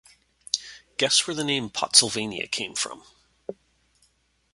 Guess 0.97 1.27
where 1.27 1.35
the 1.35 1.43
name 1.43 1.69
Potsylvania 1.69 2.47
came 2.47 2.73
from? 2.73 3.03